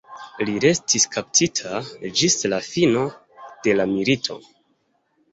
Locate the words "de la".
3.67-3.85